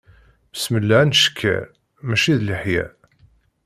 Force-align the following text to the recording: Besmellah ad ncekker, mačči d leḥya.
Besmellah 0.53 0.99
ad 1.03 1.07
ncekker, 1.09 1.61
mačči 2.07 2.33
d 2.39 2.41
leḥya. 2.47 2.85